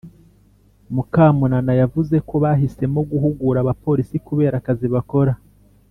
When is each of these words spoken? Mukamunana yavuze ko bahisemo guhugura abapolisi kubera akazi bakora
Mukamunana 0.93 1.71
yavuze 1.81 2.15
ko 2.27 2.35
bahisemo 2.43 2.99
guhugura 3.11 3.57
abapolisi 3.61 4.15
kubera 4.27 4.55
akazi 4.57 4.87
bakora 4.95 5.33